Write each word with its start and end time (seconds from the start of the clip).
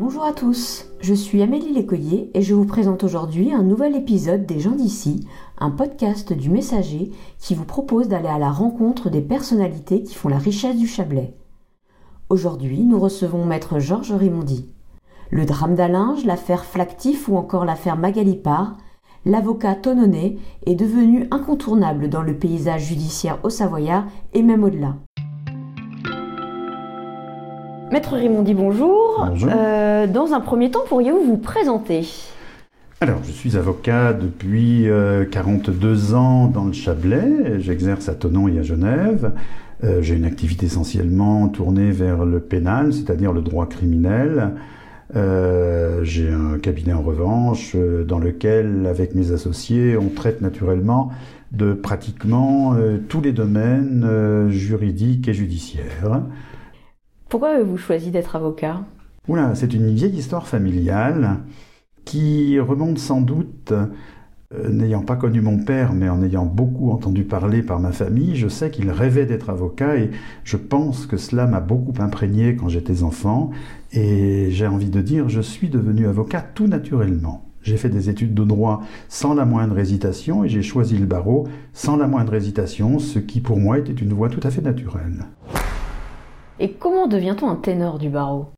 Bonjour 0.00 0.24
à 0.24 0.32
tous, 0.32 0.86
je 1.02 1.12
suis 1.12 1.42
Amélie 1.42 1.74
Lécoyer 1.74 2.30
et 2.32 2.40
je 2.40 2.54
vous 2.54 2.64
présente 2.64 3.04
aujourd'hui 3.04 3.52
un 3.52 3.62
nouvel 3.62 3.94
épisode 3.94 4.46
des 4.46 4.58
gens 4.58 4.70
d'ici, 4.70 5.28
un 5.58 5.70
podcast 5.70 6.32
du 6.32 6.48
Messager 6.48 7.10
qui 7.38 7.54
vous 7.54 7.66
propose 7.66 8.08
d'aller 8.08 8.28
à 8.28 8.38
la 8.38 8.50
rencontre 8.50 9.10
des 9.10 9.20
personnalités 9.20 10.02
qui 10.02 10.14
font 10.14 10.30
la 10.30 10.38
richesse 10.38 10.78
du 10.78 10.86
Chablais. 10.86 11.34
Aujourd'hui, 12.30 12.82
nous 12.84 12.98
recevons 12.98 13.44
maître 13.44 13.78
Georges 13.78 14.12
Rimondi. 14.12 14.70
Le 15.28 15.44
drame 15.44 15.74
d'Alinge, 15.74 16.24
l'affaire 16.24 16.64
Flactif 16.64 17.28
ou 17.28 17.36
encore 17.36 17.66
l'affaire 17.66 17.98
Magalipar, 17.98 18.78
l'avocat 19.26 19.74
Tononnet 19.74 20.38
est 20.64 20.76
devenu 20.76 21.28
incontournable 21.30 22.08
dans 22.08 22.22
le 22.22 22.38
paysage 22.38 22.86
judiciaire 22.86 23.38
au 23.42 23.50
Savoyard 23.50 24.06
et 24.32 24.42
même 24.42 24.64
au-delà. 24.64 24.96
Maître 27.90 28.14
Rimondi, 28.14 28.54
bonjour. 28.54 29.26
Bonjour. 29.28 29.50
Euh, 29.52 30.06
dans 30.06 30.32
un 30.32 30.40
premier 30.40 30.70
temps, 30.70 30.84
pourriez-vous 30.88 31.24
vous 31.24 31.36
présenter? 31.38 32.06
Alors, 33.00 33.18
je 33.24 33.32
suis 33.32 33.56
avocat 33.56 34.12
depuis 34.12 34.88
euh, 34.88 35.24
42 35.24 36.14
ans 36.14 36.46
dans 36.46 36.66
le 36.66 36.72
Chablais. 36.72 37.58
J'exerce 37.58 38.08
à 38.08 38.14
Tonon 38.14 38.46
et 38.46 38.58
à 38.58 38.62
Genève. 38.62 39.32
Euh, 39.82 40.02
J'ai 40.02 40.14
une 40.14 40.24
activité 40.24 40.66
essentiellement 40.66 41.48
tournée 41.48 41.90
vers 41.90 42.24
le 42.24 42.38
pénal, 42.38 42.92
c'est-à-dire 42.92 43.32
le 43.32 43.40
droit 43.40 43.66
criminel. 43.66 44.52
Euh, 45.16 46.04
J'ai 46.04 46.30
un 46.30 46.58
cabinet 46.58 46.92
en 46.92 47.02
revanche 47.02 47.72
euh, 47.74 48.04
dans 48.04 48.20
lequel, 48.20 48.86
avec 48.88 49.16
mes 49.16 49.32
associés, 49.32 49.96
on 49.96 50.10
traite 50.10 50.42
naturellement 50.42 51.10
de 51.50 51.72
pratiquement 51.72 52.74
euh, 52.74 52.98
tous 53.08 53.20
les 53.20 53.32
domaines 53.32 54.04
euh, 54.08 54.48
juridiques 54.48 55.26
et 55.26 55.34
judiciaires. 55.34 56.22
Pourquoi 57.30 57.50
avez-vous 57.50 57.76
choisi 57.76 58.10
d'être 58.10 58.34
avocat? 58.34 58.80
Oula, 59.28 59.54
c'est 59.54 59.72
une 59.72 59.94
vieille 59.94 60.16
histoire 60.16 60.48
familiale 60.48 61.36
qui 62.04 62.58
remonte 62.58 62.98
sans 62.98 63.20
doute, 63.20 63.72
euh, 63.72 64.68
n'ayant 64.68 65.02
pas 65.02 65.14
connu 65.14 65.40
mon 65.40 65.58
père, 65.58 65.92
mais 65.92 66.08
en 66.08 66.24
ayant 66.24 66.44
beaucoup 66.44 66.90
entendu 66.90 67.22
parler 67.22 67.62
par 67.62 67.78
ma 67.78 67.92
famille, 67.92 68.34
je 68.34 68.48
sais 68.48 68.72
qu'il 68.72 68.90
rêvait 68.90 69.26
d'être 69.26 69.48
avocat 69.48 69.96
et 69.96 70.10
je 70.42 70.56
pense 70.56 71.06
que 71.06 71.16
cela 71.16 71.46
m'a 71.46 71.60
beaucoup 71.60 71.94
imprégné 72.00 72.56
quand 72.56 72.68
j'étais 72.68 73.04
enfant 73.04 73.50
et 73.92 74.48
j'ai 74.50 74.66
envie 74.66 74.90
de 74.90 75.00
dire, 75.00 75.28
je 75.28 75.40
suis 75.40 75.68
devenu 75.68 76.08
avocat 76.08 76.40
tout 76.40 76.66
naturellement. 76.66 77.44
J'ai 77.62 77.76
fait 77.76 77.90
des 77.90 78.10
études 78.10 78.34
de 78.34 78.42
droit 78.42 78.82
sans 79.08 79.34
la 79.34 79.44
moindre 79.44 79.78
hésitation 79.78 80.42
et 80.42 80.48
j'ai 80.48 80.62
choisi 80.62 80.98
le 80.98 81.06
barreau 81.06 81.46
sans 81.74 81.96
la 81.96 82.08
moindre 82.08 82.34
hésitation, 82.34 82.98
ce 82.98 83.20
qui 83.20 83.40
pour 83.40 83.58
moi 83.58 83.78
était 83.78 83.92
une 83.92 84.14
voie 84.14 84.30
tout 84.30 84.40
à 84.42 84.50
fait 84.50 84.62
naturelle. 84.62 85.26
Et 86.62 86.72
comment 86.72 87.06
devient-on 87.06 87.48
un 87.48 87.56
ténor 87.56 87.98
du 87.98 88.10
barreau? 88.10 88.50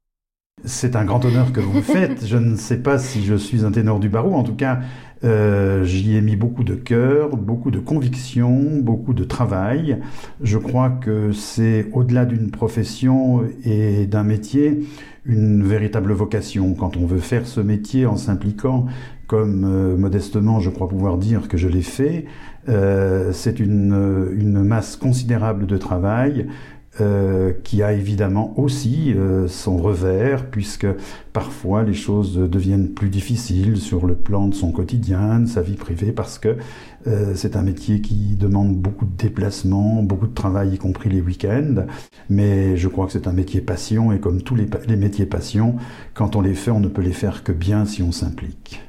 C'est 0.64 0.96
un 0.96 1.04
grand 1.04 1.24
honneur 1.24 1.52
que 1.52 1.60
vous 1.60 1.72
me 1.72 1.82
faites. 1.82 2.26
Je 2.26 2.36
ne 2.36 2.56
sais 2.56 2.78
pas 2.78 2.98
si 2.98 3.24
je 3.24 3.36
suis 3.36 3.64
un 3.64 3.70
ténor 3.70 4.00
du 4.00 4.08
barreau. 4.08 4.34
En 4.34 4.42
tout 4.42 4.56
cas, 4.56 4.80
euh, 5.22 5.84
j'y 5.84 6.16
ai 6.16 6.20
mis 6.20 6.34
beaucoup 6.34 6.64
de 6.64 6.74
cœur, 6.74 7.36
beaucoup 7.36 7.70
de 7.70 7.78
conviction, 7.78 8.80
beaucoup 8.80 9.14
de 9.14 9.22
travail. 9.22 9.98
Je 10.40 10.58
crois 10.58 10.90
que 10.90 11.30
c'est 11.30 11.86
au-delà 11.92 12.26
d'une 12.26 12.50
profession 12.50 13.44
et 13.64 14.06
d'un 14.06 14.24
métier, 14.24 14.80
une 15.24 15.62
véritable 15.62 16.12
vocation. 16.12 16.74
Quand 16.74 16.96
on 16.96 17.06
veut 17.06 17.18
faire 17.18 17.46
ce 17.46 17.60
métier 17.60 18.06
en 18.06 18.16
s'impliquant, 18.16 18.86
comme 19.28 19.64
euh, 19.64 19.96
modestement 19.96 20.58
je 20.58 20.70
crois 20.70 20.88
pouvoir 20.88 21.18
dire 21.18 21.46
que 21.46 21.56
je 21.56 21.68
l'ai 21.68 21.82
fait, 21.82 22.26
euh, 22.68 23.32
c'est 23.32 23.60
une, 23.60 24.28
une 24.36 24.64
masse 24.64 24.96
considérable 24.96 25.66
de 25.66 25.76
travail 25.76 26.48
euh, 27.00 27.52
qui 27.64 27.82
a 27.82 27.94
évidemment 27.94 28.52
aussi 28.58 29.14
euh, 29.14 29.48
son 29.48 29.78
revers, 29.78 30.44
puisque 30.50 30.86
parfois 31.32 31.84
les 31.84 31.94
choses 31.94 32.36
deviennent 32.36 32.90
plus 32.90 33.08
difficiles 33.08 33.78
sur 33.78 34.04
le 34.04 34.14
plan 34.14 34.46
de 34.46 34.54
son 34.54 34.72
quotidien, 34.72 35.40
de 35.40 35.46
sa 35.46 35.62
vie 35.62 35.76
privée, 35.76 36.12
parce 36.12 36.38
que 36.38 36.58
euh, 37.06 37.32
c'est 37.34 37.56
un 37.56 37.62
métier 37.62 38.02
qui 38.02 38.36
demande 38.36 38.76
beaucoup 38.76 39.06
de 39.06 39.16
déplacements, 39.16 40.02
beaucoup 40.02 40.26
de 40.26 40.34
travail, 40.34 40.74
y 40.74 40.78
compris 40.78 41.08
les 41.08 41.22
week-ends. 41.22 41.86
Mais 42.28 42.76
je 42.76 42.88
crois 42.88 43.06
que 43.06 43.12
c'est 43.12 43.26
un 43.26 43.32
métier 43.32 43.62
passion, 43.62 44.12
et 44.12 44.20
comme 44.20 44.42
tous 44.42 44.54
les, 44.54 44.68
les 44.86 44.96
métiers 44.96 45.24
passion, 45.24 45.76
quand 46.12 46.36
on 46.36 46.42
les 46.42 46.54
fait, 46.54 46.70
on 46.70 46.80
ne 46.80 46.88
peut 46.88 47.00
les 47.02 47.12
faire 47.12 47.42
que 47.42 47.52
bien 47.52 47.86
si 47.86 48.02
on 48.02 48.12
s'implique. 48.12 48.82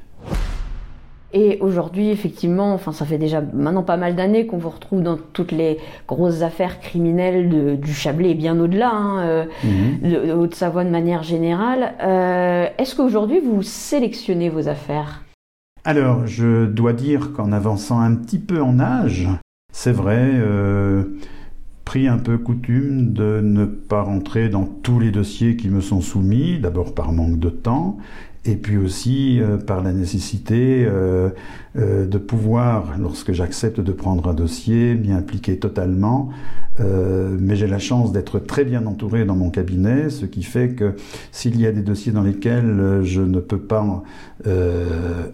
Et 1.36 1.58
aujourd'hui, 1.60 2.10
effectivement, 2.10 2.72
enfin, 2.74 2.92
ça 2.92 3.04
fait 3.04 3.18
déjà 3.18 3.42
maintenant 3.52 3.82
pas 3.82 3.96
mal 3.96 4.14
d'années 4.14 4.46
qu'on 4.46 4.56
vous 4.56 4.70
retrouve 4.70 5.02
dans 5.02 5.16
toutes 5.32 5.50
les 5.50 5.78
grosses 6.06 6.42
affaires 6.42 6.78
criminelles 6.78 7.48
de, 7.48 7.74
du 7.74 7.92
Chablais 7.92 8.30
et 8.30 8.34
bien 8.34 8.58
au-delà, 8.60 8.90
hein, 8.94 9.18
euh, 9.26 9.44
Mhm. 9.64 10.10
de, 10.10 10.26
de 10.28 10.32
Haute-Savoie 10.32 10.84
de 10.84 10.90
manière 10.90 11.24
générale. 11.24 11.94
Euh, 12.02 12.66
Est-ce 12.78 12.94
qu'aujourd'hui, 12.94 13.40
vous 13.40 13.62
sélectionnez 13.62 14.48
vos 14.48 14.68
affaires? 14.68 15.24
Alors, 15.84 16.24
je 16.26 16.66
dois 16.66 16.92
dire 16.92 17.32
qu'en 17.32 17.50
avançant 17.50 17.98
un 18.00 18.14
petit 18.14 18.38
peu 18.38 18.62
en 18.62 18.78
âge, 18.78 19.28
c'est 19.72 19.92
vrai, 19.92 20.20
euh, 20.34 21.02
pris 21.94 22.08
un 22.08 22.18
peu 22.18 22.38
coutume 22.38 23.12
de 23.12 23.40
ne 23.40 23.66
pas 23.66 24.02
rentrer 24.02 24.48
dans 24.48 24.64
tous 24.64 24.98
les 24.98 25.12
dossiers 25.12 25.54
qui 25.54 25.68
me 25.68 25.80
sont 25.80 26.00
soumis, 26.00 26.58
d'abord 26.58 26.92
par 26.92 27.12
manque 27.12 27.38
de 27.38 27.50
temps, 27.50 27.98
et 28.44 28.56
puis 28.56 28.76
aussi 28.76 29.40
euh, 29.40 29.58
par 29.58 29.80
la 29.80 29.92
nécessité 29.92 30.84
euh, 30.88 31.30
euh, 31.76 32.04
de 32.04 32.18
pouvoir, 32.18 32.98
lorsque 32.98 33.30
j'accepte 33.30 33.78
de 33.78 33.92
prendre 33.92 34.28
un 34.28 34.34
dossier, 34.34 34.96
m'y 34.96 35.12
impliquer 35.12 35.60
totalement. 35.60 36.30
Mais 36.80 37.54
j'ai 37.54 37.68
la 37.68 37.78
chance 37.78 38.10
d'être 38.10 38.40
très 38.40 38.64
bien 38.64 38.84
entouré 38.86 39.24
dans 39.24 39.36
mon 39.36 39.48
cabinet, 39.48 40.10
ce 40.10 40.26
qui 40.26 40.42
fait 40.42 40.70
que 40.70 40.96
s'il 41.30 41.60
y 41.60 41.68
a 41.68 41.70
des 41.70 41.82
dossiers 41.82 42.10
dans 42.10 42.24
lesquels 42.24 43.02
je 43.04 43.20
ne 43.20 43.38
peux 43.38 43.60
pas 43.60 44.02
euh, 44.48 45.28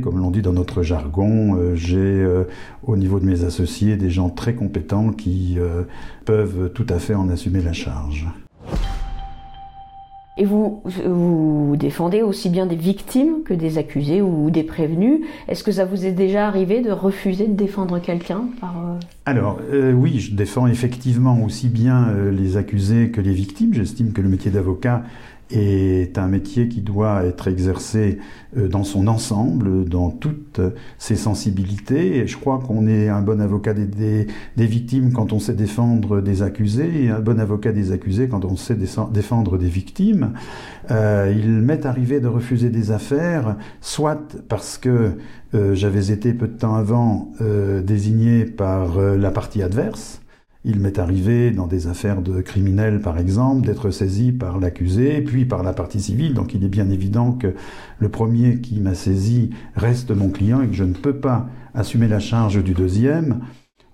comme 0.00 0.18
l'on 0.18 0.30
dit 0.30 0.42
dans 0.42 0.52
notre 0.52 0.82
jargon, 0.82 1.56
euh, 1.56 1.74
j'ai 1.74 1.96
euh, 1.98 2.44
au 2.82 2.96
niveau 2.96 3.18
de 3.18 3.24
mes 3.24 3.44
associés 3.44 3.96
des 3.96 4.10
gens 4.10 4.28
très 4.28 4.54
compétents 4.54 5.10
qui 5.10 5.56
euh, 5.58 5.84
peuvent 6.24 6.70
tout 6.74 6.86
à 6.88 6.98
fait 6.98 7.14
en 7.14 7.28
assumer 7.30 7.62
la 7.62 7.72
charge. 7.72 8.26
Et 10.40 10.46
vous, 10.46 10.82
vous 11.04 11.76
défendez 11.76 12.22
aussi 12.22 12.48
bien 12.48 12.64
des 12.64 12.74
victimes 12.74 13.42
que 13.44 13.52
des 13.52 13.76
accusés 13.76 14.22
ou 14.22 14.50
des 14.50 14.62
prévenus. 14.62 15.20
Est-ce 15.48 15.62
que 15.62 15.70
ça 15.70 15.84
vous 15.84 16.06
est 16.06 16.12
déjà 16.12 16.46
arrivé 16.46 16.80
de 16.80 16.90
refuser 16.90 17.46
de 17.46 17.52
défendre 17.52 17.98
quelqu'un 17.98 18.44
par... 18.58 18.74
Alors, 19.26 19.60
euh, 19.70 19.92
oui, 19.92 20.18
je 20.18 20.34
défends 20.34 20.66
effectivement 20.66 21.44
aussi 21.44 21.68
bien 21.68 22.08
euh, 22.08 22.30
les 22.30 22.56
accusés 22.56 23.10
que 23.10 23.20
les 23.20 23.34
victimes. 23.34 23.74
J'estime 23.74 24.14
que 24.14 24.22
le 24.22 24.30
métier 24.30 24.50
d'avocat 24.50 25.02
est 25.52 26.18
un 26.18 26.28
métier 26.28 26.68
qui 26.68 26.80
doit 26.80 27.24
être 27.24 27.48
exercé 27.48 28.18
euh, 28.56 28.68
dans 28.68 28.84
son 28.84 29.06
ensemble, 29.06 29.88
dans 29.88 30.10
toutes 30.10 30.60
ses 30.98 31.16
sensibilités. 31.16 32.18
Et 32.18 32.26
je 32.26 32.36
crois 32.36 32.58
qu'on 32.58 32.86
est 32.86 33.08
un 33.08 33.22
bon 33.22 33.40
avocat 33.40 33.74
des, 33.74 34.26
victimes 34.56 35.12
quand 35.12 35.32
on 35.32 35.38
sait 35.38 35.54
défendre 35.54 36.20
des 36.20 36.42
accusés 36.42 37.10
un 37.10 37.20
bon 37.20 37.38
avocat 37.40 37.72
des 37.72 37.92
accusés 37.92 38.28
quand 38.28 38.44
on 38.44 38.56
sait 38.56 38.76
défendre 39.12 39.58
des 39.58 39.68
victimes. 39.68 40.32
Euh, 40.90 41.32
il 41.36 41.50
m'est 41.50 41.86
arrivé 41.86 42.20
de 42.20 42.28
refuser 42.28 42.70
des 42.70 42.90
affaires, 42.90 43.56
soit 43.80 44.36
parce 44.48 44.78
que 44.78 45.12
euh, 45.54 45.74
j'avais 45.74 46.10
été 46.10 46.32
peu 46.32 46.48
de 46.48 46.56
temps 46.56 46.74
avant 46.74 47.32
euh, 47.40 47.82
désigné 47.82 48.44
par 48.44 48.98
la 48.98 49.30
partie 49.30 49.62
adverse. 49.62 50.20
Il 50.64 50.78
m'est 50.78 50.98
arrivé 50.98 51.52
dans 51.52 51.66
des 51.66 51.86
affaires 51.86 52.20
de 52.20 52.42
criminels, 52.42 53.00
par 53.00 53.18
exemple, 53.18 53.66
d'être 53.66 53.90
saisi 53.90 54.30
par 54.30 54.58
l'accusé, 54.58 55.22
puis 55.22 55.46
par 55.46 55.62
la 55.62 55.72
partie 55.72 56.00
civile. 56.00 56.34
Donc 56.34 56.52
il 56.52 56.62
est 56.64 56.68
bien 56.68 56.90
évident 56.90 57.32
que 57.32 57.54
le 57.98 58.08
premier 58.10 58.60
qui 58.60 58.78
m'a 58.80 58.94
saisi 58.94 59.50
reste 59.74 60.10
mon 60.10 60.28
client 60.28 60.60
et 60.60 60.66
que 60.66 60.74
je 60.74 60.84
ne 60.84 60.92
peux 60.92 61.16
pas 61.16 61.48
assumer 61.72 62.08
la 62.08 62.20
charge 62.20 62.62
du 62.62 62.74
deuxième. 62.74 63.40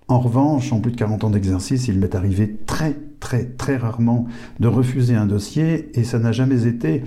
En 0.09 0.19
revanche, 0.19 0.73
en 0.73 0.81
plus 0.81 0.91
de 0.91 0.97
40 0.97 1.23
ans 1.23 1.29
d'exercice, 1.29 1.87
il 1.87 1.99
m'est 1.99 2.15
arrivé 2.15 2.57
très, 2.65 2.95
très, 3.21 3.45
très 3.45 3.77
rarement 3.77 4.27
de 4.59 4.67
refuser 4.67 5.15
un 5.15 5.25
dossier 5.25 5.97
et 5.97 6.03
ça 6.03 6.19
n'a 6.19 6.33
jamais 6.33 6.67
été 6.67 7.03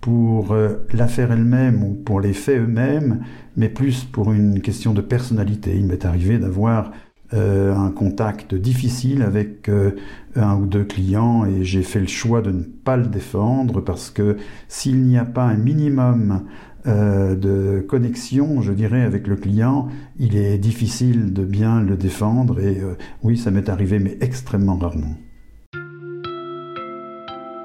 pour 0.00 0.52
euh, 0.52 0.86
l'affaire 0.92 1.30
elle-même 1.32 1.82
ou 1.84 1.94
pour 1.94 2.20
les 2.20 2.32
faits 2.32 2.60
eux-mêmes, 2.60 3.24
mais 3.56 3.68
plus 3.68 4.04
pour 4.04 4.32
une 4.32 4.60
question 4.60 4.92
de 4.92 5.00
personnalité. 5.00 5.74
Il 5.76 5.86
m'est 5.86 6.04
arrivé 6.04 6.38
d'avoir 6.38 6.90
euh, 7.34 7.74
un 7.74 7.90
contact 7.90 8.54
difficile 8.54 9.22
avec 9.22 9.68
euh, 9.68 9.96
un 10.36 10.54
ou 10.56 10.66
deux 10.66 10.84
clients 10.84 11.44
et 11.44 11.64
j'ai 11.64 11.82
fait 11.82 11.98
le 11.98 12.06
choix 12.06 12.42
de 12.42 12.52
ne 12.52 12.62
pas 12.62 12.96
le 12.96 13.06
défendre 13.06 13.80
parce 13.80 14.10
que 14.10 14.36
s'il 14.68 15.02
n'y 15.02 15.18
a 15.18 15.24
pas 15.24 15.42
un 15.42 15.56
minimum 15.56 16.44
euh, 16.86 17.34
de 17.34 17.84
connexion, 17.88 18.62
je 18.62 18.72
dirais, 18.72 19.02
avec 19.02 19.26
le 19.26 19.34
client, 19.34 19.88
il 20.20 20.36
est 20.36 20.58
difficile 20.58 21.32
de 21.32 21.44
bien 21.44 21.80
le 21.80 21.96
défendre 21.96 22.60
et 22.60 22.80
oui, 23.24 23.36
ça 23.36 23.50
m'est 23.50 23.68
arrivé, 23.68 23.98
mais 23.98 24.16
extrêmement 24.20 24.76
rarement. 24.76 25.16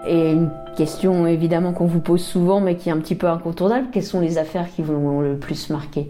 Et 0.08 0.32
une 0.32 0.50
question 0.76 1.28
évidemment 1.28 1.74
qu'on 1.74 1.86
vous 1.86 2.00
pose 2.00 2.24
souvent, 2.24 2.60
mais 2.60 2.76
qui 2.76 2.90
est 2.90 2.92
un 2.92 2.98
petit 2.98 3.16
peu 3.16 3.28
incontournable, 3.28 3.90
quelles 3.92 4.02
sont 4.02 4.22
les 4.22 4.40
affaires 4.40 4.68
qui 4.74 4.82
vous 4.82 4.94
ont 4.94 5.22
le 5.22 5.38
plus 5.38 5.70
marqué? 5.70 6.10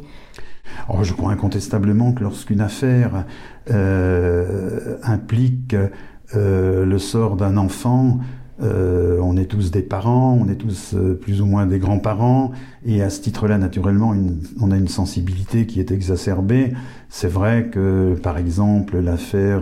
Oh, 0.90 1.04
je 1.04 1.14
crois 1.14 1.32
incontestablement 1.32 2.14
que 2.14 2.24
lorsqu'une 2.24 2.62
affaire 2.62 3.26
euh, 3.72 4.98
implique 5.04 5.76
euh, 6.36 6.86
le 6.86 7.00
sort 7.00 7.36
d'un 7.36 7.58
enfant, 7.58 8.20
Euh, 8.62 9.20
on 9.22 9.38
est 9.38 9.46
tous 9.46 9.72
des 9.72 9.82
parents, 9.82 10.38
on 10.38 10.50
est 10.50 10.58
tous 10.58 10.94
plus 11.22 11.40
ou 11.42 11.46
moins 11.46 11.66
des 11.66 11.80
grands-parents, 11.80 12.52
et 12.86 13.02
à 13.02 13.10
ce 13.10 13.22
titre-là, 13.22 13.58
naturellement, 13.58 14.14
on 14.60 14.72
a 14.72 14.76
une 14.76 14.90
sensibilité 14.90 15.66
qui 15.66 15.80
est 15.80 15.92
exacerbée. 15.92 16.74
C'est 17.08 17.30
vrai 17.30 17.70
que, 17.72 18.16
par 18.22 18.38
exemple, 18.38 19.00
l'affaire 19.00 19.62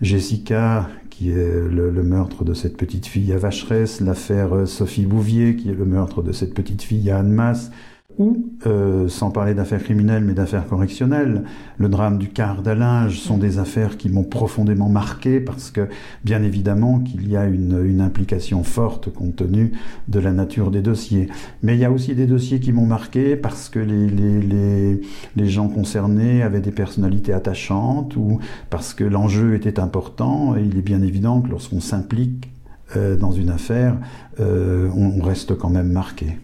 Jessica, 0.00 0.88
qui 1.10 1.30
est 1.30 1.68
le, 1.70 1.90
le, 1.90 2.02
meurtre 2.02 2.42
de 2.42 2.54
cette 2.54 2.78
petite 2.78 3.04
fille 3.04 3.34
à 3.34 3.36
Vacheresse, 3.36 4.00
l'affaire 4.00 4.66
Sophie 4.66 5.04
Bouvier, 5.04 5.54
qui 5.56 5.68
est 5.68 5.74
le 5.74 5.84
meurtre 5.84 6.22
de 6.22 6.32
cette 6.32 6.54
petite 6.54 6.80
fille 6.80 7.10
à 7.10 7.18
Annemasse, 7.18 7.70
ou, 8.18 8.50
euh, 8.66 9.08
sans 9.08 9.30
parler 9.30 9.54
d'affaires 9.54 9.82
criminelles, 9.82 10.24
mais 10.24 10.34
d'affaires 10.34 10.66
correctionnelles, 10.66 11.44
le 11.78 11.88
drame 11.88 12.18
du 12.18 12.28
quart 12.28 12.62
d'Alinge 12.62 13.18
sont 13.18 13.38
des 13.38 13.58
affaires 13.58 13.96
qui 13.96 14.08
m'ont 14.08 14.24
profondément 14.24 14.88
marqué 14.88 15.40
parce 15.40 15.70
que, 15.70 15.88
bien 16.24 16.42
évidemment, 16.42 17.00
qu'il 17.00 17.28
y 17.28 17.36
a 17.36 17.46
une, 17.46 17.72
implication 18.02 18.64
forte 18.64 19.12
compte 19.12 19.36
tenu 19.36 19.72
de 20.08 20.18
la 20.18 20.32
nature 20.32 20.70
des 20.70 20.82
dossiers. 20.82 21.28
Mais 21.62 21.74
il 21.74 21.80
y 21.80 21.84
a 21.84 21.90
aussi 21.90 22.14
des 22.14 22.26
dossiers 22.26 22.58
qui 22.58 22.72
m'ont 22.72 22.86
marqué 22.86 23.36
parce 23.36 23.68
que 23.68 23.78
les, 23.78 25.48
gens 25.48 25.68
concernés 25.68 26.42
avaient 26.42 26.60
des 26.60 26.70
personnalités 26.70 27.32
attachantes 27.32 28.16
ou 28.16 28.38
parce 28.70 28.94
que 28.94 29.04
l'enjeu 29.04 29.54
était 29.54 29.78
important. 29.78 30.56
Il 30.56 30.78
est 30.78 30.82
bien 30.82 31.02
évident 31.02 31.40
que 31.40 31.50
lorsqu'on 31.50 31.80
s'implique 31.80 32.50
euh, 32.96 33.16
dans 33.16 33.32
une 33.32 33.50
affaire, 33.50 33.96
euh, 34.40 34.88
on 34.96 35.22
reste 35.22 35.56
quand 35.56 35.70
même 35.70 35.90
marqué. 35.92 36.38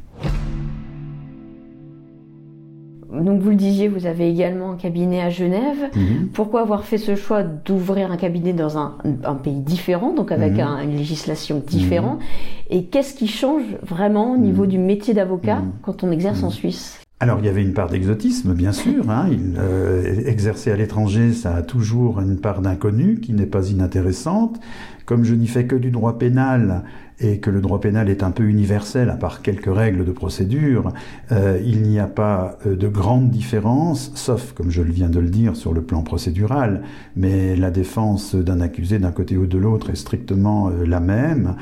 Donc 3.20 3.40
vous 3.40 3.50
le 3.50 3.56
disiez, 3.56 3.88
vous 3.88 4.06
avez 4.06 4.28
également 4.28 4.72
un 4.72 4.76
cabinet 4.76 5.20
à 5.20 5.30
Genève. 5.30 5.90
Mmh. 5.94 6.26
Pourquoi 6.32 6.62
avoir 6.62 6.84
fait 6.84 6.98
ce 6.98 7.14
choix 7.14 7.42
d'ouvrir 7.42 8.10
un 8.10 8.16
cabinet 8.16 8.52
dans 8.52 8.78
un, 8.78 8.96
un, 9.24 9.34
pays 9.34 9.60
différent, 9.60 10.14
donc 10.14 10.32
avec 10.32 10.54
mmh. 10.54 10.60
un, 10.60 10.82
une 10.82 10.96
législation 10.96 11.62
différente? 11.64 12.18
Mmh. 12.18 12.74
Et 12.74 12.84
qu'est-ce 12.84 13.14
qui 13.14 13.28
change 13.28 13.62
vraiment 13.82 14.32
au 14.32 14.36
niveau 14.36 14.66
du 14.66 14.78
métier 14.78 15.14
d'avocat 15.14 15.62
quand 15.82 16.04
on 16.04 16.10
exerce 16.10 16.42
en 16.42 16.50
Suisse? 16.50 17.00
Alors 17.20 17.40
il 17.40 17.46
y 17.46 17.48
avait 17.48 17.62
une 17.62 17.72
part 17.72 17.88
d'exotisme, 17.88 18.54
bien 18.54 18.70
sûr. 18.70 19.10
Hein. 19.10 19.26
Il, 19.30 19.56
euh, 19.58 20.22
exercer 20.26 20.70
à 20.70 20.76
l'étranger, 20.76 21.32
ça 21.32 21.54
a 21.56 21.62
toujours 21.62 22.20
une 22.20 22.38
part 22.38 22.60
d'inconnu 22.60 23.18
qui 23.20 23.32
n'est 23.32 23.46
pas 23.46 23.68
inintéressante. 23.70 24.60
Comme 25.08 25.24
je 25.24 25.34
n'y 25.34 25.46
fais 25.46 25.64
que 25.64 25.74
du 25.74 25.90
droit 25.90 26.18
pénal, 26.18 26.84
et 27.20 27.38
que 27.38 27.50
le 27.50 27.60
droit 27.60 27.80
pénal 27.80 28.08
est 28.08 28.22
un 28.22 28.30
peu 28.30 28.44
universel, 28.44 29.10
à 29.10 29.16
part 29.16 29.42
quelques 29.42 29.72
règles 29.74 30.04
de 30.04 30.12
procédure, 30.12 30.92
euh, 31.32 31.60
il 31.64 31.82
n'y 31.82 31.98
a 31.98 32.06
pas 32.06 32.58
euh, 32.64 32.76
de 32.76 32.86
grande 32.86 33.30
différence, 33.30 34.12
sauf, 34.14 34.52
comme 34.52 34.70
je 34.70 34.82
viens 34.82 35.08
de 35.08 35.18
le 35.18 35.28
dire, 35.28 35.56
sur 35.56 35.72
le 35.72 35.82
plan 35.82 36.02
procédural, 36.02 36.82
mais 37.16 37.56
la 37.56 37.70
défense 37.70 38.36
d'un 38.36 38.60
accusé 38.60 38.98
d'un 39.00 39.10
côté 39.10 39.36
ou 39.36 39.46
de 39.46 39.58
l'autre 39.58 39.90
est 39.90 39.96
strictement 39.96 40.68
euh, 40.68 40.84
la 40.86 41.00
même. 41.00 41.56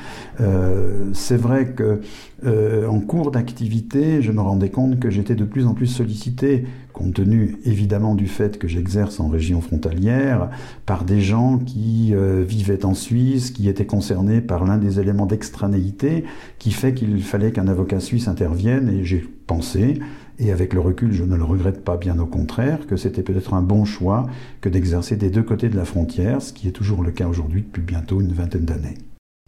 C'est 1.13 1.37
vrai 1.37 1.73
que 1.73 2.01
en 2.87 3.01
cours 3.01 3.31
d'activité, 3.31 4.23
je 4.23 4.31
me 4.31 4.41
rendais 4.41 4.71
compte 4.71 5.01
que 5.01 5.11
j'étais 5.11 5.35
de 5.35 5.45
plus 5.45 5.67
en 5.67 5.75
plus 5.75 5.87
sollicité 5.87 6.65
compte 6.93 7.15
tenu 7.15 7.59
évidemment 7.65 8.15
du 8.15 8.27
fait 8.27 8.59
que 8.59 8.69
j'exerce 8.69 9.21
en 9.21 9.29
région 9.29 9.61
frontalière, 9.61 10.51
par 10.87 11.05
des 11.05 11.21
gens 11.21 11.59
qui 11.59 12.15
vivaient 12.47 12.85
en 12.85 12.95
Suisse, 12.95 13.36
qui 13.39 13.69
étaient 13.69 13.87
concernés 13.87 14.41
par 14.41 14.65
l'un 14.65 14.79
des 14.79 15.01
éléments 15.01 15.27
d'extranéité 15.27 16.25
qui 16.59 16.71
fait 16.71 16.95
qu'il 16.95 17.23
fallait 17.23 17.53
qu'un 17.53 17.69
avocat 17.69 18.01
suisse 18.01 18.29
intervienne, 18.29 18.89
et 18.89 19.05
j'ai 19.05 19.25
pensé, 19.47 19.99
et 20.39 20.53
avec 20.53 20.73
le 20.73 20.81
recul 20.81 21.13
je 21.13 21.25
ne 21.25 21.37
le 21.37 21.45
regrette 21.45 21.85
pas, 21.85 21.97
bien 21.97 22.19
au 22.19 22.27
contraire, 22.27 22.87
que 22.87 22.97
c'était 22.97 23.23
peut-être 23.23 23.55
un 23.55 23.63
bon 23.63 23.85
choix 23.85 24.27
que 24.61 24.69
d'exercer 24.69 25.17
des 25.17 25.31
deux 25.31 25.43
côtés 25.43 25.69
de 25.69 25.77
la 25.77 25.85
frontière, 25.85 26.43
ce 26.43 26.53
qui 26.53 26.69
est 26.69 26.73
toujours 26.73 27.03
le 27.03 27.11
cas 27.11 27.27
aujourd'hui 27.27 27.63
depuis 27.63 27.83
bientôt 27.83 28.21
une 28.21 28.33
vingtaine 28.33 28.65
d'années. 28.65 28.97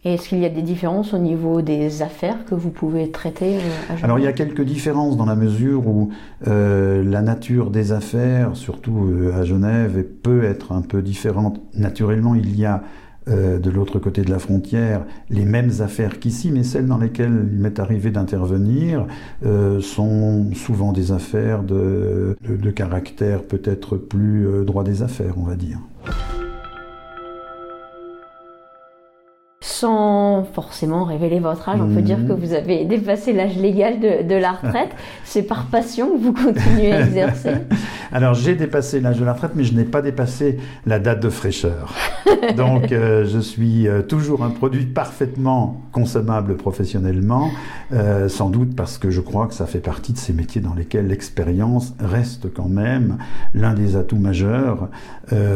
Et 0.05 0.13
est-ce 0.13 0.29
qu'il 0.29 0.39
y 0.39 0.45
a 0.45 0.49
des 0.49 0.61
différences 0.61 1.13
au 1.13 1.17
niveau 1.17 1.61
des 1.61 2.01
affaires 2.01 2.45
que 2.45 2.55
vous 2.55 2.69
pouvez 2.69 3.11
traiter 3.11 3.57
euh, 3.57 3.93
à 4.01 4.05
Alors 4.05 4.17
il 4.17 4.23
y 4.23 4.27
a 4.27 4.31
quelques 4.31 4.61
différences 4.61 5.17
dans 5.17 5.25
la 5.25 5.35
mesure 5.35 5.85
où 5.87 6.09
euh, 6.47 7.03
la 7.03 7.21
nature 7.21 7.69
des 7.69 7.91
affaires, 7.91 8.55
surtout 8.55 9.09
euh, 9.09 9.33
à 9.37 9.43
Genève, 9.43 10.01
peut 10.23 10.45
être 10.45 10.71
un 10.71 10.83
peu 10.83 11.01
différente. 11.01 11.59
Naturellement, 11.73 12.33
il 12.33 12.57
y 12.57 12.63
a 12.63 12.81
euh, 13.29 13.59
de 13.59 13.69
l'autre 13.69 13.99
côté 13.99 14.21
de 14.21 14.31
la 14.31 14.39
frontière 14.39 15.05
les 15.29 15.45
mêmes 15.45 15.71
affaires 15.79 16.19
qu'ici, 16.19 16.51
mais 16.51 16.63
celles 16.63 16.87
dans 16.87 16.97
lesquelles 16.97 17.47
il 17.51 17.59
m'est 17.59 17.79
arrivé 17.79 18.11
d'intervenir 18.11 19.05
euh, 19.45 19.81
sont 19.81 20.53
souvent 20.53 20.93
des 20.93 21.11
affaires 21.11 21.63
de, 21.63 22.35
caractère 22.75 23.43
peut-être 23.43 23.97
plus 23.97 24.47
euh, 24.47 24.63
droit 24.63 24.83
des 24.83 25.03
affaires, 25.03 25.33
on 25.37 25.43
va 25.43 25.55
dire. 25.55 25.79
Sans 29.79 30.43
forcément 30.43 31.05
révéler 31.05 31.39
votre 31.39 31.69
âge, 31.69 31.79
on 31.81 31.93
peut 31.93 32.01
dire 32.01 32.17
que 32.27 32.33
vous 32.33 32.53
avez 32.53 32.83
dépassé 32.83 33.31
l'âge 33.31 33.55
légal 33.55 33.99
de, 33.99 34.27
de, 34.27 34.35
la 34.35 34.51
retraite. 34.51 34.89
C'est 35.23 35.43
par 35.43 35.67
passion 35.67 36.17
que 36.17 36.21
vous 36.21 36.33
continuez 36.33 36.91
à 36.91 37.01
exercer 37.01 37.51
Alors 38.11 38.33
j'ai 38.33 38.55
dépassé 38.55 38.99
l'âge 38.99 39.19
de 39.19 39.25
la 39.25 39.33
retraite, 39.33 39.51
mais 39.55 39.63
je 39.63 39.73
n'ai 39.73 39.85
pas 39.85 40.01
dépassé 40.01 40.57
la 40.85 40.99
date 40.99 41.21
de 41.21 41.29
fraîcheur. 41.29 41.93
Donc 42.57 42.91
euh, 42.91 43.25
je 43.25 43.39
suis 43.39 43.87
euh, 43.87 44.01
toujours 44.01 44.43
un 44.43 44.49
produit 44.49 44.85
parfaitement 44.85 45.81
consommable 45.91 46.57
professionnellement, 46.57 47.49
euh, 47.93 48.27
sans 48.27 48.49
doute 48.49 48.75
parce 48.75 48.97
que 48.97 49.11
je 49.11 49.21
crois 49.21 49.47
que 49.47 49.53
ça 49.53 49.65
fait 49.65 49.79
partie 49.79 50.13
de 50.13 50.17
ces 50.17 50.33
métiers 50.33 50.61
dans 50.61 50.73
lesquels 50.73 51.07
l'expérience 51.07 51.93
reste 51.99 52.51
quand 52.51 52.67
même 52.67 53.17
l'un 53.53 53.73
des 53.73 53.95
atouts 53.95 54.17
majeurs, 54.17 54.89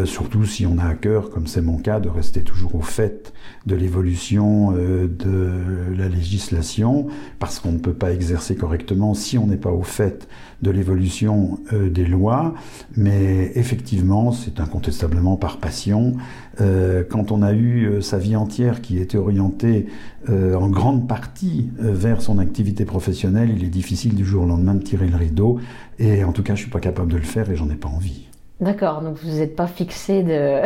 surtout 0.06 0.46
si 0.46 0.66
on 0.66 0.78
a 0.78 0.86
à 0.86 0.94
cœur, 0.94 1.30
comme 1.30 1.48
c'est 1.48 1.62
mon 1.62 1.78
cas, 1.78 2.00
de 2.00 2.10
rester 2.10 2.44
toujours 2.44 2.76
au 2.76 2.81
fait 2.81 3.34
de 3.66 3.76
l'évolution 3.76 4.12
euh, 4.42 5.07
de 5.07 5.95
la 5.98 6.07
législation, 6.07 7.07
parce 7.39 7.60
qu'on 7.60 7.71
ne 7.71 7.77
peut 7.77 7.94
pas 7.94 8.12
exercer 8.12 8.56
correctement 8.56 9.13
si 9.13 9.38
on 9.38 9.48
n'est 9.48 9.57
pas 9.57 9.71
au 9.71 9.83
fait 9.83 10.27
de 10.62 10.71
l'évolution 10.71 11.60
euh, 11.71 11.89
des 11.89 12.06
lois. 12.06 12.54
Mais 12.95 13.51
effectivement, 13.56 14.31
c'est 14.31 14.60
incontestablement 14.60 15.36
par 15.36 15.57
passion. 15.57 16.13
Euh, 16.62 17.04
quand 17.07 17.31
on 17.31 17.42
a 17.42 17.54
eu 17.54 18.01
sa 18.01 18.18
vie 18.18 18.36
entière 18.36 18.81
qui 18.81 19.00
était 19.00 19.18
orientée 19.18 19.88
en 20.30 20.69
grande 20.69 21.06
partie 21.07 21.69
vers 21.77 22.21
son 22.21 22.39
activité 22.39 22.86
professionnelle, 22.86 23.54
il 23.54 23.66
est 23.66 23.69
difficile 23.69 24.16
du 24.16 24.24
jour 24.24 24.44
au 24.44 24.48
lendemain 24.48 24.74
de 24.74 24.83
tirer 24.83 25.07
le 25.07 25.18
rideau. 25.18 25.59
Et 26.00 26.24
en 26.24 26.31
tout 26.31 26.44
cas, 26.44 26.56
je 26.56 26.62
suis 26.62 26.71
pas 26.71 26.80
capable 26.80 27.12
de 27.12 27.18
le 27.18 27.24
faire 27.24 27.50
et 27.51 27.57
j'en 27.57 27.69
ai 27.69 27.75
pas 27.75 27.89
envie. 27.89 28.30
D'accord, 28.62 29.01
donc 29.01 29.18
vous 29.21 29.38
n'êtes 29.38 29.56
pas 29.56 29.68
fixé 29.68 30.24
de 30.24 30.62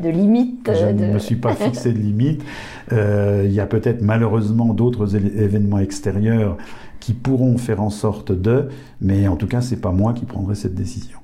de 0.00 0.08
limites. 0.08 0.70
Je 0.72 0.92
de... 0.92 1.04
ne 1.04 1.14
me 1.14 1.18
suis 1.18 1.36
pas 1.36 1.54
fixé 1.54 1.92
de 1.92 1.98
limites. 1.98 2.42
Euh, 2.92 3.42
il 3.44 3.52
y 3.52 3.60
a 3.60 3.66
peut-être 3.66 4.02
malheureusement 4.02 4.74
d'autres 4.74 5.16
événements 5.16 5.78
extérieurs 5.78 6.56
qui 7.00 7.14
pourront 7.14 7.58
faire 7.58 7.82
en 7.82 7.90
sorte 7.90 8.32
de, 8.32 8.68
mais 9.00 9.26
en 9.26 9.36
tout 9.36 9.48
cas, 9.48 9.60
c'est 9.60 9.80
pas 9.80 9.90
moi 9.90 10.12
qui 10.12 10.24
prendrai 10.24 10.54
cette 10.54 10.74
décision. 10.74 11.18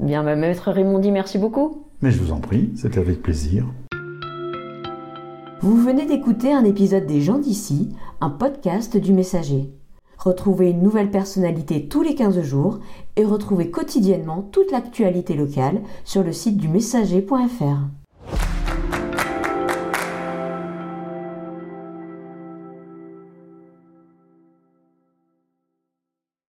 Bien, 0.00 0.24
bah, 0.24 0.34
maître 0.34 0.70
Raymondi, 0.70 1.12
merci 1.12 1.38
beaucoup. 1.38 1.84
Mais 2.02 2.10
je 2.10 2.18
vous 2.18 2.32
en 2.32 2.40
prie, 2.40 2.70
c'était 2.74 3.00
avec 3.00 3.22
plaisir. 3.22 3.66
Vous 5.60 5.76
venez 5.76 6.06
d'écouter 6.06 6.52
un 6.52 6.64
épisode 6.64 7.06
des 7.06 7.20
gens 7.20 7.38
d'ici, 7.38 7.90
un 8.22 8.30
podcast 8.30 8.96
du 8.96 9.12
Messager. 9.12 9.70
Retrouvez 10.16 10.70
une 10.70 10.82
nouvelle 10.82 11.10
personnalité 11.10 11.86
tous 11.86 12.02
les 12.02 12.14
15 12.14 12.40
jours 12.42 12.80
et 13.16 13.24
retrouvez 13.24 13.70
quotidiennement 13.70 14.42
toute 14.42 14.70
l'actualité 14.70 15.34
locale 15.34 15.80
sur 16.04 16.22
le 16.22 16.32
site 16.32 16.56
du 16.56 16.68
messager.fr. 16.68 17.99